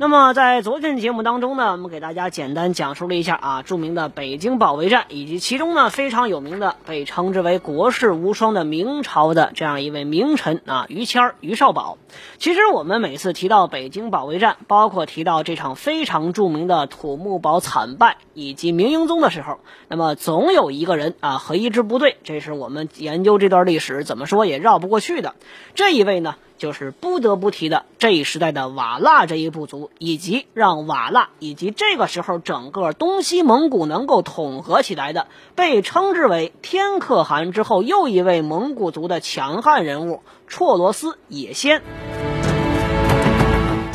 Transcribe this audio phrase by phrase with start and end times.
[0.00, 11.98] 那么在昨天节目当中呢，我们给大家简单讲述了一下啊，著名的北京保卫战，以及其中呢非常有名的被称之为国士无双的明朝的这样一位名臣啊，于谦儿、于少保。
[12.38, 19.58] 其实我们每次提到北京保卫战，包括提到这场非常著名的土木堡惨败以及明英宗的时候，
[19.88, 25.34] 那么总有一个人啊和一支部队，这是我们研究这段历史怎么说也绕不过去的。
[25.74, 26.36] 这一位呢。
[26.60, 41.80] 就是不得不提的这一时代的瓦剌这一部族，以及让瓦剌以及这个时候整个东西蒙古能够统合起来的，被称之为天可汗之后又一位蒙古族的强悍人物——绰罗斯也先。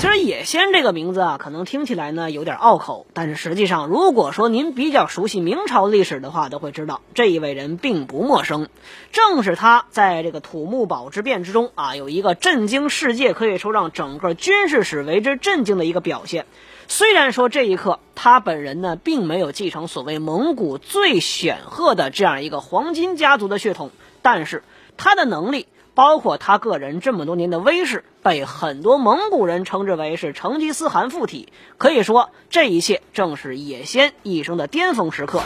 [0.06, 8.68] 其实也先这个名字啊，可能听起来呢有点拗口，但是实际上，如果说您比较熟悉明朝历史的话，都会知道这一位人并不陌生。
[9.12, 16.46] 正是他在这个土木堡之变之中啊，有一个震惊世界，可以说让整个军事史为之震惊的一个表现。
[16.88, 23.90] 虽然说这一刻他本人呢，并没有继承所谓蒙古最显赫的这样一个黄金家族的血统，
[24.22, 24.62] 但是
[24.98, 25.66] 他的能力。
[25.96, 31.54] 包括他个人这么多年的威势，被很多蒙古人称之为是成吉思汗附体。
[31.78, 35.44] 可以说，这一切正是野仙一生的巅峰时刻。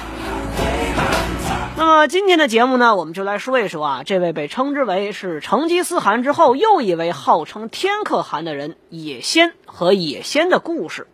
[1.75, 11.07] 那么今天的节目呢，我们就来说一说啊，这位被称之为是成吉思汗之后又一位号称天可汗的人野仙和野仙的故事。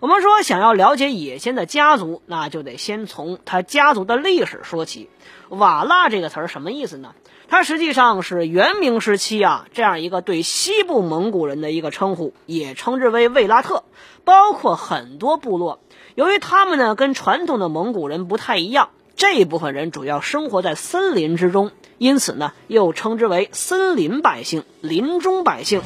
[0.00, 5.08] 我们说，想要了解野仙的家族，那就得先从他家族的历史说起。
[5.50, 7.14] 瓦剌这个词儿什么意思呢？
[7.52, 13.84] 它实际上是元明时期啊，这样一个对西部蒙古人的一个称呼，也称之为卫拉特，
[14.24, 15.78] 包括很多部落。
[16.14, 25.82] 由于他们呢跟传统的蒙古人不太一样，这一部分人主要生活在森林之中，因此呢又称之为森林百姓、林中百姓。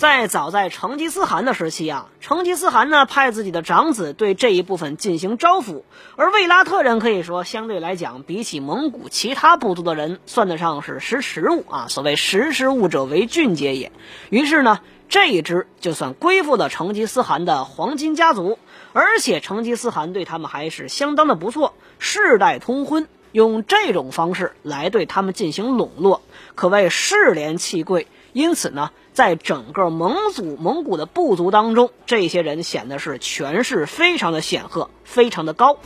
[0.00, 5.82] 在早在成吉思汗的时期啊，成吉思汗呢派自己的长子对这一部分进行招抚，
[6.16, 11.86] 而卫拉特人可以说相对来讲，比起蒙古其他部族的人，算得上是识时务啊。
[11.90, 13.92] 所谓识时务者为俊杰也。
[14.30, 14.80] 于是呢，
[15.10, 18.58] 这一支就算归附了成吉思汗的黄金家族，
[18.94, 26.22] 而且成吉思汗对他们还是相当的不错，世代通婚，用这种方式来对他们进行笼络，
[26.54, 28.06] 可谓世廉弃贵。
[28.32, 28.90] 因此呢。
[29.12, 35.78] 在整个蒙族、蒙古的部族当中，这些人显得是权势非常的显赫，非常的高。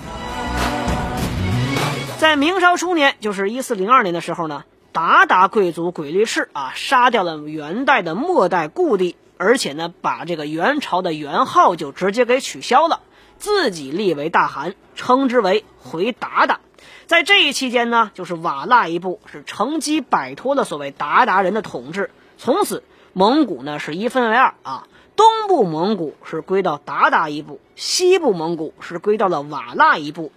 [2.19, 13.01] 在明朝初年，就是一四零二年的时候呢，鞑靼贵族鬼律赤啊，杀掉了元代的末代故帝，而且呢，把这个元朝的元号就直接给取消了，
[13.39, 16.59] 自己立为大汗，称之为回鞑靼。
[17.07, 22.83] 在这一期间呢，就是瓦剌一部是乘机摆脱了所谓鞑靼人的统治，从此。
[23.17, 30.33] 蒙古呢是一分为二啊，东部蒙古是归到鞑靼一部，西部蒙古是归到了瓦剌一部。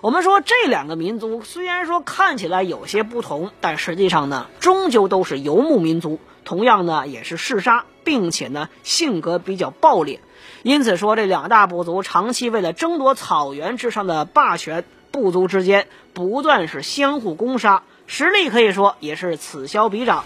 [0.00, 10.18] 我们说这两个民族虽然说看起来有些不同，但实际上呢，终究都是游牧民族，同样呢也是嗜杀，并且呢性格比较暴烈。
[10.62, 20.24] 因此说这两大部族长期为了争夺草原之上的霸权，部族之间不断是相互攻杀，实力可以说也是此消彼长。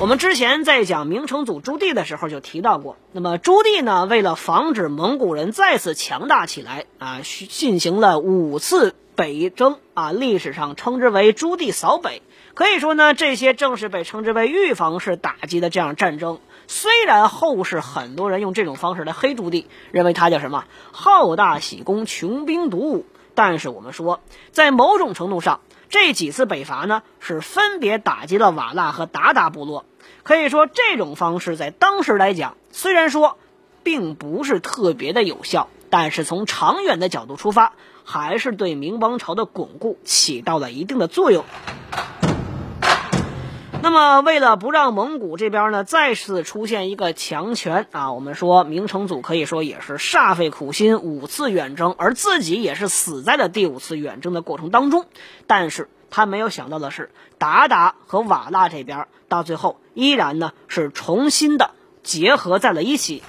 [0.00, 12.22] 我们之前在讲明成祖朱棣的时候就提到过，那么朱棣呢，为了防止蒙古人再次强大起来啊，进行了五次北征啊，历史上称之为朱棣扫北。
[12.54, 16.40] 可以说呢，这些正是被称之为预防式打击的这样战争。
[16.66, 24.20] 虽然后世很多人用这种方式来黑朱棣，认为他叫什么好大喜功、穷兵黩武，但是我们说，
[24.50, 25.60] 在某种程度上，
[25.94, 29.84] 这几次北伐呢，是分别打击了瓦剌和鞑靼部落。
[30.24, 33.38] 可以说，这种方式在当时来讲，虽然说
[33.84, 41.44] 并不是特别的有效，但是从长远的角度出发，还是对明王朝的巩固起到了一定的作用。
[43.84, 55.04] 那么，为了不让蒙古这边呢再次出现一个强权啊，我们说明成祖可以说也是煞费苦心五次远征，而自己也是死在了第五次远征的过程当中。
[55.46, 61.72] 但是他没有想到的是，达达和瓦剌这边到最后依然呢是重新的
[62.02, 63.22] 结合在了一起。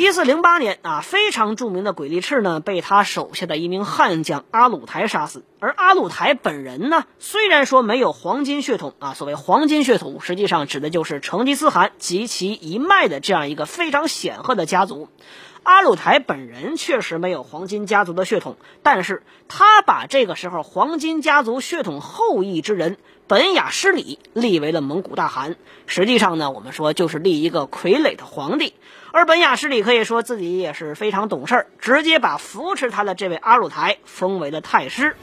[0.00, 5.44] 一四零八年啊，非常著名的鬼力赤呢，被他手下的一名悍将阿鲁台杀死。
[5.58, 15.10] 而阿鲁台本人呢，虽然说没有黄金血统啊，所谓黄金血统，实际上指的就是成吉思汗及其一脉的这样一个非常显赫的家族。
[15.64, 25.56] 阿鲁台本人确实没有黄金家族的血统，但是他把这个时候黄金家族血统后裔之人本雅失里立为了蒙古大汗。
[25.84, 28.72] 实际上呢，我们说就是立一个傀儡的皇帝。
[29.12, 35.16] 而本雅失里可以说自己也是非常懂事儿，直接把扶持他的这位阿鲁台封为了太师。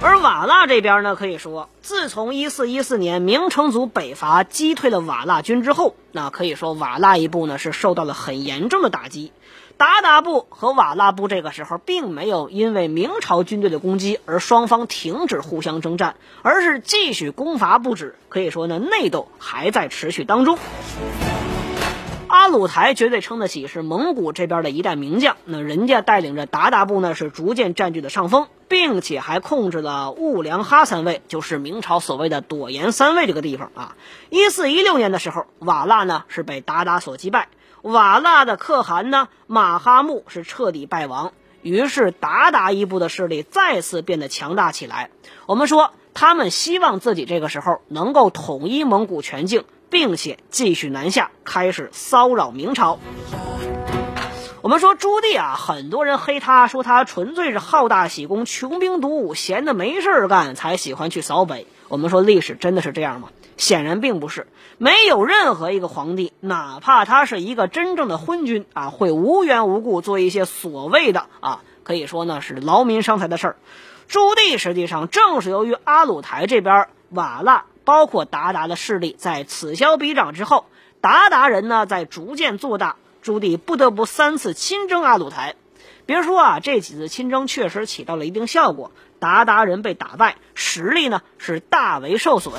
[0.00, 9.32] 而瓦剌这边呢，可以说，自从一四一四年明成祖北伐击退了瓦剌军之后，那可以说瓦剌一部呢是受到了很严重的打击。
[9.76, 18.16] 鞑靼部和瓦剌部这个时候并没有因为明朝军队的攻击而双方停止互相征战，而是继续攻伐不止。
[18.28, 20.58] 可以说呢，内斗还在持续当中。
[22.28, 33.96] 阿鲁台绝对称得起是蒙古这边的一代名将，那人家带领着鞑靼部呢是逐渐占据了上风，并且还控制了兀良哈三卫，就是明朝所谓的朵颜三卫这个地方啊。
[34.28, 37.48] 一四一六年的时候，瓦剌呢是被鞑靼所击败，
[37.80, 41.32] 瓦剌的可汗呢马哈木是彻底败亡，
[41.62, 45.08] 于是鞑靼一部的势力再次变得强大起来。
[45.46, 49.64] 我们说他们希望自己这个时候能够统一蒙古全境。
[49.90, 52.98] 并且继续南下，开始骚扰明朝。
[54.60, 61.66] 我们说朱棣啊，很多人黑他，说他纯粹是好大喜功、穷兵黩武，闲的没事干才喜欢去扫北。
[61.88, 63.28] 我们说历史真的是这样吗？
[63.56, 64.46] 显然并不是。
[64.76, 73.56] 没有任何一个皇帝，哪怕他是一个真正的昏君啊，会无缘无故做一些所谓的啊，可以说呢是劳民伤财的事儿。
[74.08, 77.64] 朱棣实际上正是由于阿鲁台这边瓦剌。
[77.88, 80.66] 包括鞑靼的势力在此消彼长之后，
[81.00, 85.54] 鞑靼人呢在逐渐做大，朱棣不得不三次亲征阿鲁台。
[86.04, 92.52] 别说啊，这几次亲征确实起到了一定效果，鞑靼人被打败，实力呢是大为受损。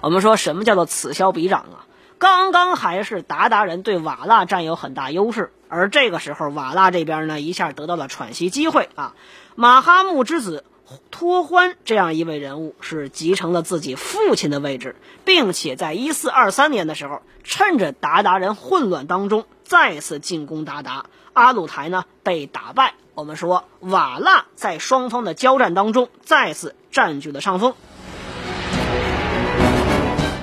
[0.00, 1.86] 我们说什么叫做此消彼长啊？
[2.18, 9.14] 刚刚还是鞑靼人对瓦剌占有很大优势，而这个时候瓦剌这边呢一下得到了喘息机会啊，
[9.54, 10.64] 马哈木之子。
[11.10, 22.94] 托欢这样一位人物是继承了自己父亲的位置，并且在一四二三年的时候，趁着鞑靼人混乱当中再次进攻鞑靼，阿鲁台呢被打败。
[23.14, 27.74] 我们说瓦剌在双方的交战当中再次占据了上风。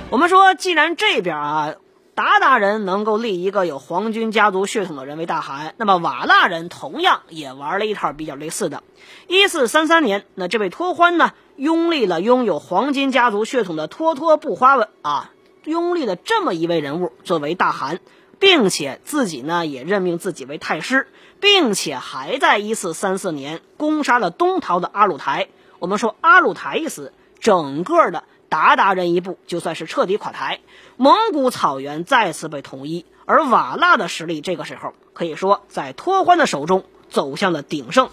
[0.10, 1.76] 我们说，既然这边啊。
[2.18, 8.82] 鞑靼人能够立一个有黄军家族血统的人为大汗，那么瓦剌人同样也玩了一套比较类似的。
[9.28, 15.30] 一四三三年，那这位托欢呢，拥立了拥有黄金家族血统的托托布花文啊，
[15.64, 18.00] 拥立了这么一位人物作为大汗，
[18.40, 21.06] 并且自己呢也任命自己为太师，
[21.40, 25.50] 并且还在一四三四年攻杀了东逃的阿鲁台。
[25.78, 28.24] 我们说阿鲁台一死，整个的。
[28.50, 30.60] 鞑靼人一部就算是彻底垮台，
[30.96, 38.10] 蒙古草原再次被统一，而瓦剌的实力这个时候可以说在脱欢的手中走向了鼎盛。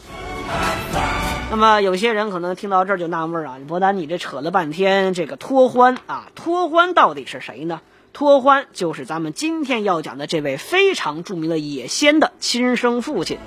[1.51, 7.81] 那么有些人可能听到这儿就纳闷啊，伯丹，你这扯了半天，这个脱欢啊，脱欢到底是谁呢？
[8.13, 13.39] 脱欢就是咱们今天要讲的这位非常著名的野仙的亲生父亲。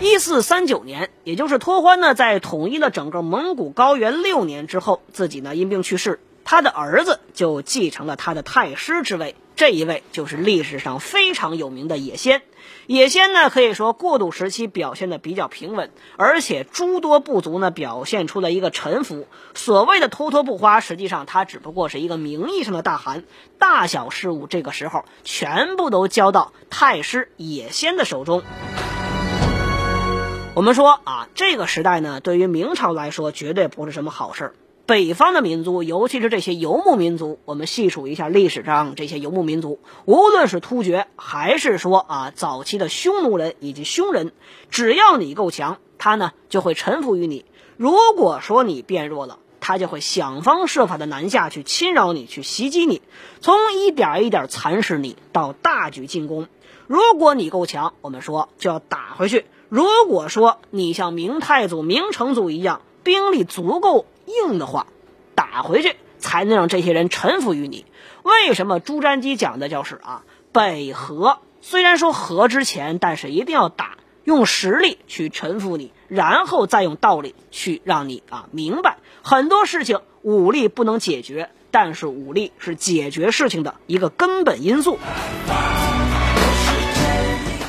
[0.00, 9.34] 一四三九年，也就是托欢呢，在统一了整个蒙古高原六年之后，自己呢因病去世，他的儿子就继承了他的太师之位。
[9.56, 12.42] 这一位就是历史上非常有名的野仙。
[12.86, 19.26] 野仙呢，可以说过渡时期表现的比较平稳，而且诸多部族呢表现出了一个臣服。
[19.54, 23.24] 所谓的脱脱不花，实际上他只不过是一个名义上的大汗，
[23.58, 28.44] 大小事务这个时候全部都交到太师野仙的手中。
[30.58, 34.54] 我们说啊，这个时代呢，对于明朝来说绝对不是什么好事儿。
[34.86, 44.32] 北方的民族，尤其是这些游牧民族，我们细数一下历史上这些游牧民族，无论是突厥，还是说啊早期的匈奴人以及匈人，
[44.68, 47.44] 只要你够强，他呢就会臣服于你；
[47.76, 53.00] 如果说你变弱了，他就会想方设法的南下去侵扰你，去袭击你，
[53.40, 56.48] 从一点一点蚕食你，到大举进攻。
[56.88, 59.44] 如果你够强，我们说就要打回去。
[59.68, 64.86] 如果说你像明太祖、明成祖一样，兵力足够硬的话，
[65.34, 67.84] 打回去才能让这些人臣服于你。
[68.22, 70.22] 为什么朱瞻基讲的就是啊，
[70.52, 84.98] 北和虽然说和之前，但是一定要打，用实力去臣服你，然后再用道理去让你啊明白很多事情，武力不能解决，但是武力是解决事情的一个根本因素。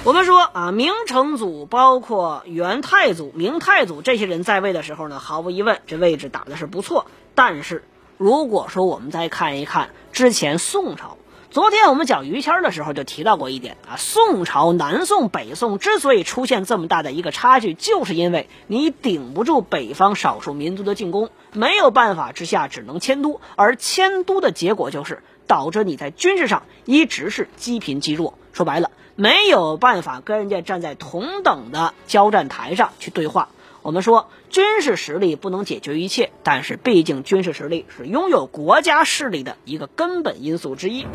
[0.05, 7.05] 我们说啊，明成祖包括元太祖、明太祖这些人在位的时候呢，毫无疑问这位置打的是不错。
[7.35, 7.83] 但是
[8.17, 11.17] 如果说我们再看一看之前宋朝，
[11.51, 28.89] 昨天我们讲于谦的时候就提到过一点啊，宋朝南宋、北宋之所以出现这么大的一个差距，就是因为你顶不住北方少数民族的进攻，没有办法之下只能迁都，而迁都的结果就是导致你在军事上一直是积贫积弱，说白了。
[29.19, 33.49] 没有办法跟人家站在同等的交战台上去对话。
[33.81, 41.05] 我们说军事实力不能解决一切，但是毕竟军事实力是拥有国家势力的一个根本因素之一。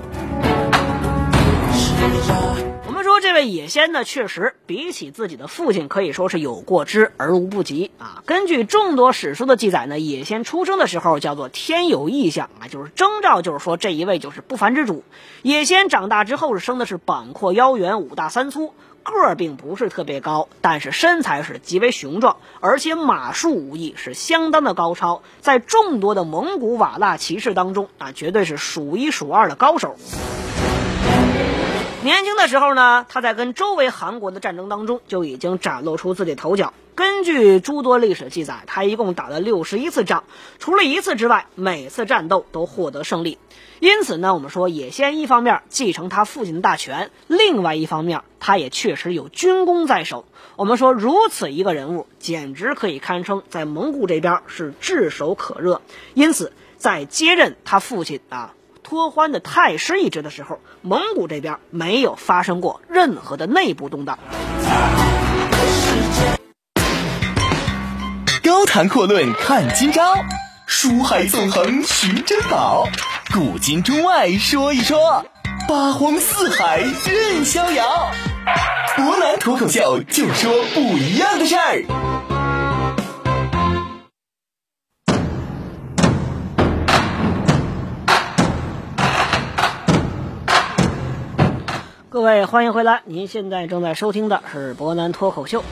[3.25, 8.23] 这位野仙呢，确实比起自己的父亲，可以说是有过之而无不及啊。
[8.27, 15.05] 根据众多史书的记载呢，野仙出生的时候叫做天有异象啊，就是征兆，就是说这一位就是不凡之主。
[15.41, 29.97] 野仙长大之后是生的是膀阔腰圆，五大三粗，个儿并不是特别高，但是身材是极为雄壮，而且马术武艺是相当的高超，在众多的蒙古瓦剌骑士当中啊，绝对是数一数二的高手。
[32.05, 36.75] 年轻的时候呢，他在跟周围韩国的战争当中就已经展露出自己头角。
[36.95, 40.25] 根据诸多历史记载，他一共打了六十一次仗，
[40.59, 43.39] 除了一次之外，每次战斗都获得胜利。
[43.81, 50.27] 因此呢，我们说野先一方面继承他父亲的大权，另外一方面他也确实有军功在手。
[50.57, 55.81] 我们说如此一个人物，简直可以堪称在蒙古这边是炙手可热。
[56.13, 58.53] 因此，在接任他父亲啊。
[58.87, 64.19] 托欢的太师一职的时候，蒙古这边没有发生过任何的内部动荡。
[68.43, 70.15] 高谈阔论看今朝，
[70.67, 72.87] 书海纵横寻珍宝，
[73.33, 75.25] 古今中外说一说，
[75.67, 78.11] 八荒四海任逍遥。
[78.95, 82.14] 博南脱口秀就说不一样的事儿。
[92.15, 93.03] 各位，欢迎回来！
[93.07, 95.65] 您现在正在收听的是博南脱口秀。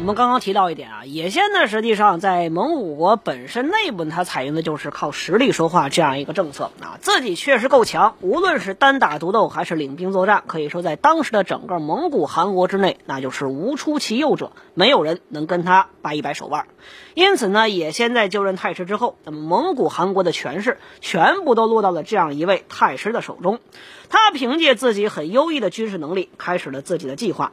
[0.00, 16.66] 我们刚刚提到一点啊，野仙呢，实际上在蒙古国本身内部，它采用的就是靠实力说话这样一个政策啊，自己确实够强，无论是单打独斗还是领兵作战，可以说在当时的整个蒙古汗国之内，那就是无出其右者，没有人能跟他掰一掰手腕。
[17.12, 23.60] 因此呢，野先在就任太师之后，那么蒙古汗国的权势全部都落到了这样一位太师的手中。
[24.08, 27.52] 他凭借自己很优异的军事能力，开始了自己的计划。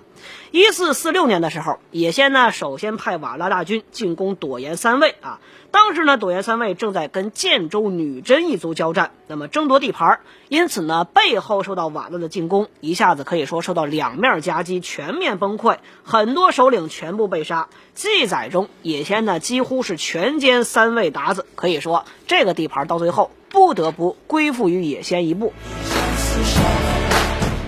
[0.49, 5.39] 一四四六年的时候，野先呢那首先派瓦剌大军进攻朵颜三卫啊。
[5.71, 17.69] 当时呢，朵颜三卫正在跟建州女真一族交战，那么争夺地盘，因此呢，背后受到瓦剌的进攻，一下子可以说受到两面夹击，全面崩溃，很多首领全部被杀。
[17.95, 25.53] 记载中，野先呢几乎是全歼三位鞑子，可以说这个地盘到最后不得不归附于野先一部。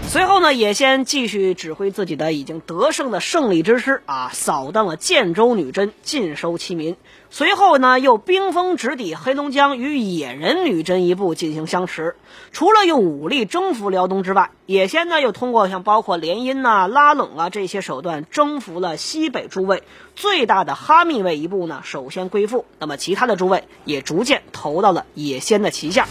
[0.09, 6.95] 随后呢，野先继续指挥自己的已经得胜的胜利之师啊，扫荡了建州女真，尽收其民。
[7.29, 12.15] 随后呢，又兵锋直抵黑龙江，与野人女真一部进行相持。
[12.51, 19.83] 除了用武力征服辽东之外，野先呢又通过像包括联姻呐、拉拢啊这些手段征服了西北诸位。
[20.15, 26.07] 最大的哈密卫一部呢，首先归附，那么其他的诸位也逐渐投到了野先的旗下。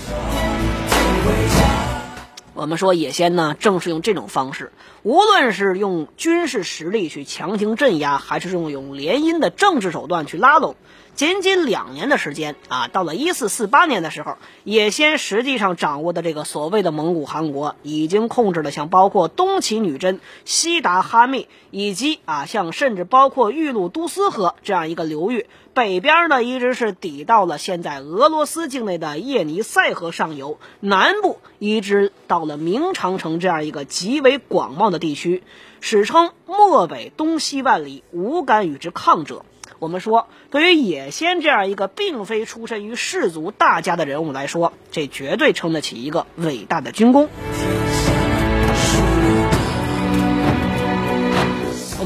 [2.59, 4.73] 我们说野先呢，正是用这种方式，
[5.05, 10.75] 无论是用军事实力去强行镇压，还是用用联姻的政治手段去拉拢，
[11.19, 25.47] 仅仅两年的时间啊，到了一四四八年的时候，也先实际上掌握的这个所谓的蒙古汗国，已经控制了像包括东起女真、西达哈密，以及啊像甚至包括玉露都斯河这样一个流域。
[25.75, 35.43] 北边呢，一直是抵到了现在俄罗斯境内的叶尼塞河上游；南部一直到了明长城这样一个极为广袤的地区，
[35.81, 39.45] 史称漠北东西万里，无敢与之抗者。
[39.79, 47.29] 我们说，对于野先这样一个并非出身于士族大家的人物来说，这绝对称得起一个伟大的军功。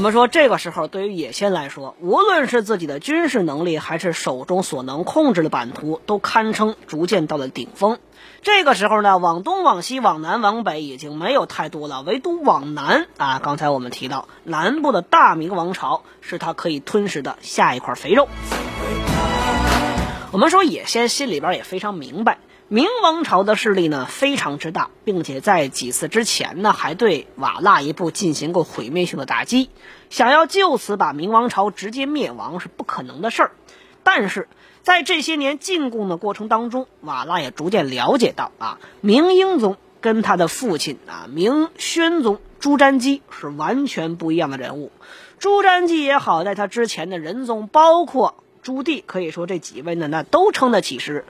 [0.03, 7.99] 我们说，这个时候对于野先来说，无论是自己的军事能力，还是手中所能控制的版图，都堪称逐渐到了顶峰。
[8.41, 18.27] 这个时候呢，往东、往西、往南、往北已经没有太多了，唯独往南啊，刚才我们提到南部的大明王朝是他可以吞噬的下一块肥肉。
[20.33, 22.39] 我们说野先心里边也非常明白，
[22.73, 29.69] 明王朝的势力呢非常之大，并且在几次之前呢还对瓦剌一部进行过毁灭性的打击，
[30.09, 33.51] 想要就此把明王朝直接灭亡是不可能的事儿。
[34.01, 34.47] 但是
[34.81, 44.91] 在这些年进贡的过程当中，瓦剌也逐渐了解到啊，明英宗跟他的父亲啊明宣宗朱瞻基是完全不一样的人物。
[45.37, 51.23] 朱瞻基也好，在他之前的仁宗，包括朱棣，可以说这几位呢，那都称得起是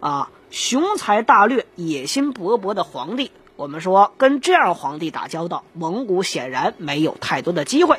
[0.00, 3.30] 啊雄才大略、野心勃勃的皇帝。
[3.56, 7.98] 我们说跟这样皇帝打交道，蒙古显然没有太多的机会。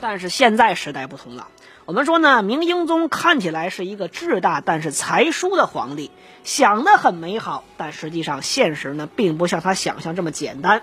[0.00, 1.48] 但是现在时代不同了。
[1.84, 6.10] 我们说呢，明英宗看起来是一个志大但是才疏的皇帝，
[6.44, 10.82] 想的很美好，但实际上现实呢，并不像他想象这么简单。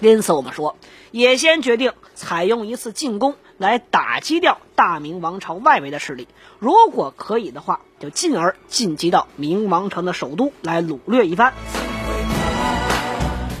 [0.00, 0.76] 因此，我们说，
[1.12, 11.54] 也先决定采用一次进攻来打击掉大明王朝外围的势力，如果可以的话，就进而进击到明王朝的首都来掳掠一番。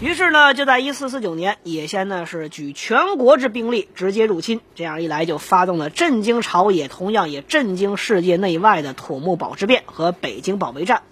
[0.02, 11.02] 于是呢，就在一四四九年，野先呢是举全国之兵力直接入侵，这样一来就发动了震惊朝野，同样也震惊世界内外的土木堡之变和北京保卫战。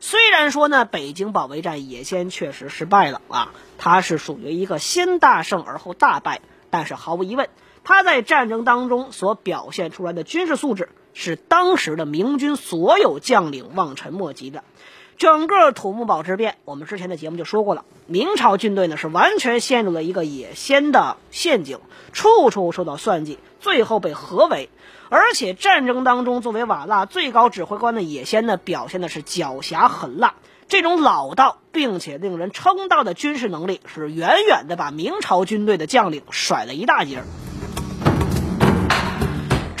[0.00, 7.48] 虽然说呢，北京保卫战野先确实失败了啊，他是属于一个先大胜而后大败，但是毫无疑问，
[7.84, 14.64] 他在战争当中所表现出来的军事素质是当时的明军所有将领望尘莫及的。
[15.16, 17.84] 整个土木堡之变，我们之前的节目就说过了。
[18.08, 21.78] 明朝军队呢是完全陷入了一个野先的陷阱，
[22.12, 24.70] 处处受到算计，最后被合围。
[25.10, 30.34] 而且战争当中，作为瓦剌最高指挥官的野先呢，表现的是狡黠狠辣。
[30.66, 37.24] 这种老道并且令人称道的军事能力，是远远的把明朝军队的将领甩了一大截儿。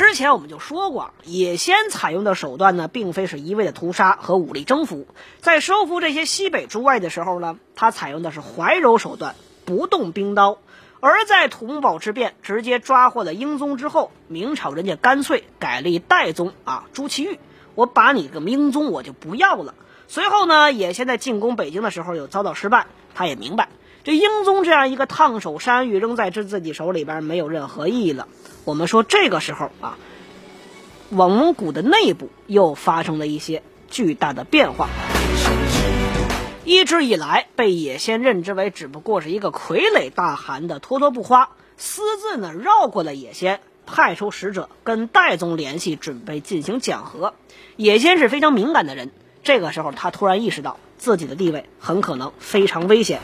[0.06, 5.06] 之前我们就说过，野先采用的手段呢，并非是一味的屠杀和武力征服。
[5.40, 10.58] 在收复这些西北诸外的时候呢，他采用的是怀柔手段，不动兵刀。
[11.00, 17.38] 而在土木堡之变直接抓获了英宗之后，明朝人家干脆改立代宗啊，朱祁钰，
[17.74, 19.74] 我把你个明宗我就不要了。
[20.06, 23.70] 随后呢，野先在进攻北京的时候又遭到失败，他也明白
[24.04, 28.28] 这英宗这样一个烫手山芋扔在这自己手里边没有任何意义了。
[28.66, 29.96] 我们说这个时候啊，
[31.08, 34.90] 蒙古的内部又发生了一些巨大的变化。
[36.66, 47.32] 一直以来被野先认知为只不过是一个傀儡大汗的脱脱不花，私自呢绕过了野先，派出使者跟代宗联系，准备进行讲和。
[47.76, 49.12] 野先是非常敏感的人，
[49.42, 53.20] 这个时候他突然意识到自己的地位很可能非常危险。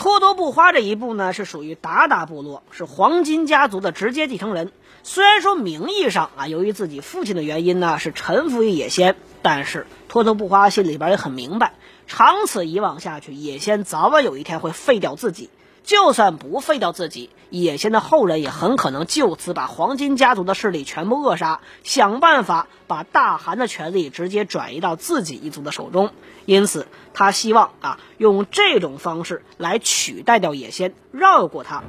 [0.00, 4.72] 脱脱不花这一步呢，是属于达达部落，是黄金家族的直接继承人。
[5.02, 11.74] 虽然说名义上啊，由于自己父亲的原因呢，是臣服于野仙，但是托托布花心里边也很明白，
[12.06, 15.50] 长此以往下去，野仙早晚有一天会废掉自己。
[15.90, 26.12] 就算不废掉自己，野仙的后人也很可能就此把黄金家族的势力全部扼杀，想办法把大汗的权力直接转移到自己一族的手中。
[26.46, 31.82] 因此，他希望啊，用这种方式来取代掉野仙，绕过他。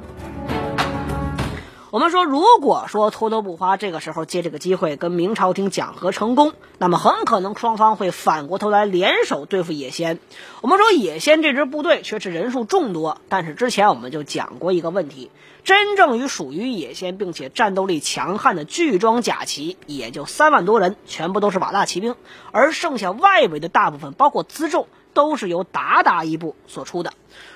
[1.92, 10.18] 我们说，如果说脱脱不花这个时候借这个机会跟明朝廷讲和成功，那么很可能双方会反过头来联手对付野先。
[10.62, 15.30] 我们说野先这支部队却是人数众多，但是之前我们就讲过一个问题：
[15.64, 22.16] 真正于属于野先并且战斗力强悍的巨装甲骑也就三万多人，全部都是瓦剌骑兵，
[22.52, 27.12] 而剩下外围的大部分包括辎重都是由鞑靼一部所出的。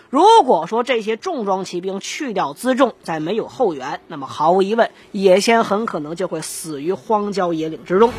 [0.08, 8.12] 如果说这些重装骑兵去掉辎重，再没有后援，那么毫无疑问，野先很可能就会死于荒郊野岭之中。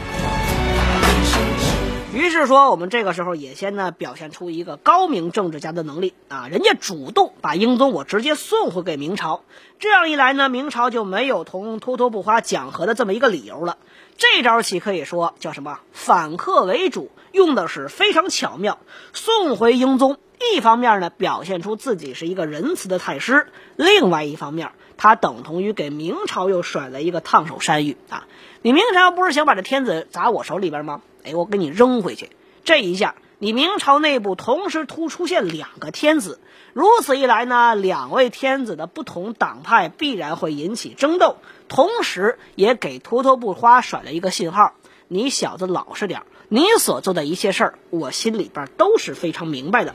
[2.13, 9.43] 于是说，我们这个时候野先呢，表现出一个高明政治家的能力啊，人家主动把英宗我直接送回给明朝，
[9.79, 13.77] 这样一来呢，明朝就没有同脱脱不花讲和的这么一个理由了。
[14.17, 15.79] 这招棋可以说叫什么？
[15.93, 18.79] 反客为主，用的是非常巧妙。
[19.13, 28.27] 送回英宗，一方面呢，表现出自己是一个仁慈的太师；另外一方面，他等同于给明朝又甩了一个烫手山芋啊！
[28.61, 31.01] 你明朝不是想把这天子砸我手里边吗？
[31.23, 32.29] 哎，我给你扔回去。
[32.63, 36.39] 这一下，你明朝内部同时突出现两个天子，
[36.73, 41.37] 如此一来呢，两位天子的不同党派必然会引起争斗。
[41.67, 44.73] 同时，也给脱脱不花甩了一个信号：
[45.07, 49.93] 你小子老实点你所做的一切事儿，我心里边都是非常明白的。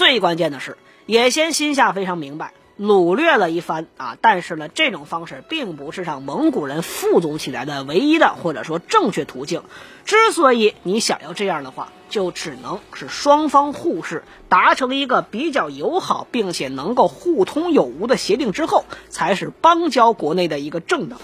[0.00, 4.16] 最关键的是，野先心下非常明白，掳掠了一番啊。
[4.18, 9.62] 但是呢，这种方式并不是让蒙古人富足起来的唯一的或者说正确途径。
[10.06, 21.20] 之所以你想要这样的话，就只能是双方互市，达成一个比较友好并且能够互通有无的协定之后，才是邦交国内的一个正当。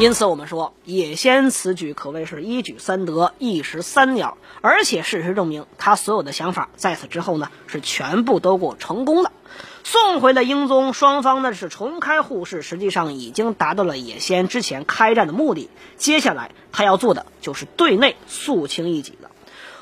[0.00, 9.30] 因此，我们说野先此举可谓是一举三得、一石三鸟，而且事实证明，他所有的想法在此之后呢，是全部都过成功的。
[9.84, 15.68] 送回了英宗，双方呢是重开互市，实际上已经达到了野先之前开战的目的。
[15.98, 19.29] 接下来他要做的就是对内肃清异己了。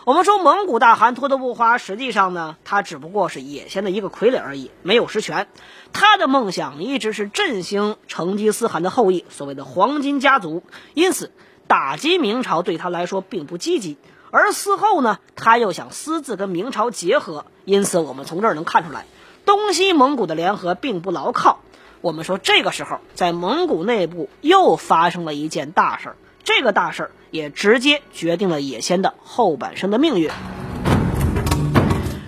[0.08, 5.48] 我们说蒙古大汗脱的不花，实际上呢，他只不过是野先的一个傀儡而已，没有实权。
[5.92, 10.62] 他的梦想一直是振兴成吉思汗的后裔，所谓的黄金家族。
[10.94, 11.30] 因此，
[11.66, 13.98] 打击明朝对他来说并不积极。
[14.30, 17.44] 而嗣后呢，他又想私自跟明朝结合。
[17.66, 19.04] 因此，我们从这儿能看出来，
[19.44, 21.60] 东西蒙古的联合并不牢靠。
[22.00, 30.30] 我们说，这个时候在蒙古内部又发生了一件大事儿，这个大事儿也直接决定了野仙的后半生的命运。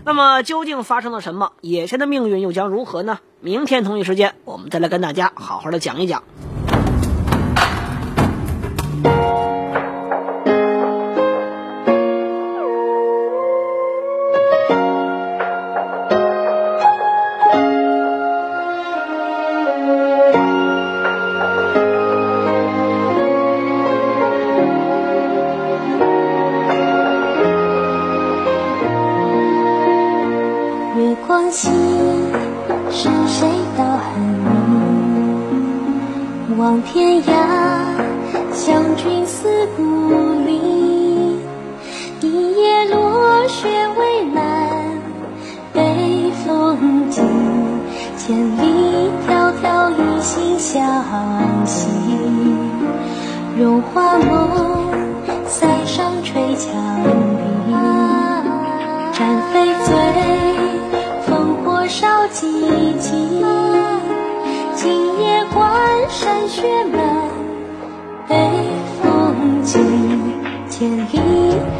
[0.04, 1.52] 那么究竟发生了什么？
[1.60, 3.18] 野仙的命运又将如何呢？
[3.40, 6.22] 明天同一时间，我们再来跟大家好好的讲一讲。
[62.32, 62.46] 寂
[62.98, 63.10] 寂。
[64.76, 65.60] 今夜关
[66.08, 66.98] 山雪满，
[68.28, 68.34] 北
[69.02, 69.78] 风急，
[70.68, 71.18] 千里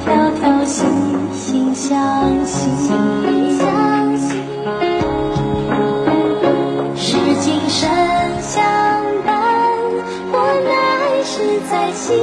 [0.05, 0.09] 迢
[0.43, 0.87] 迢心
[1.33, 2.69] 心相惜。
[6.97, 7.89] 是今生
[8.43, 8.63] 相
[9.25, 9.33] 伴，
[10.33, 10.35] 我
[10.67, 12.17] 来时在心，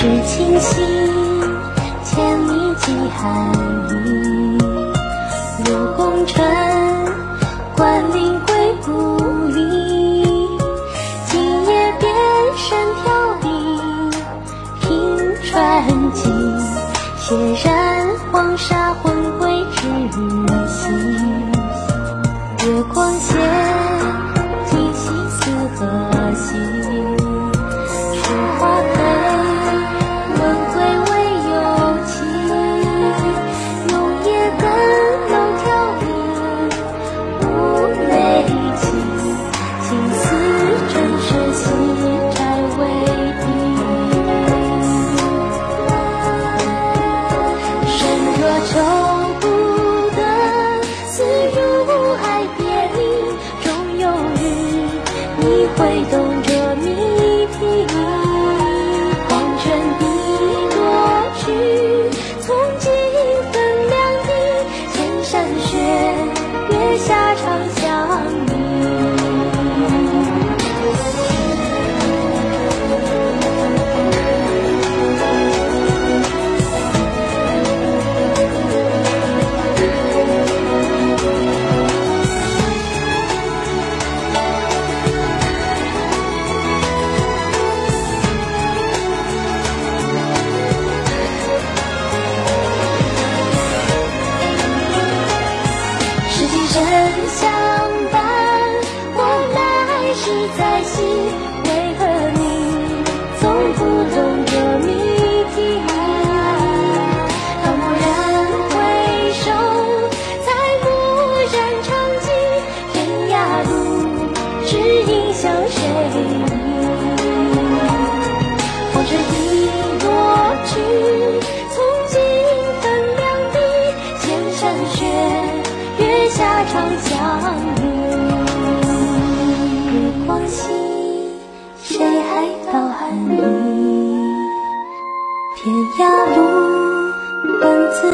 [0.00, 0.82] 知青心，
[2.06, 3.52] 千里寄寒
[3.90, 3.92] 意。
[5.66, 6.42] 入红尘，
[7.76, 9.58] 关林归故里。
[11.26, 12.10] 今夜边
[12.56, 12.66] 声
[13.02, 13.50] 飘零，
[14.80, 14.88] 凭
[15.44, 15.52] 传
[16.14, 16.22] 记。
[17.18, 17.89] 血染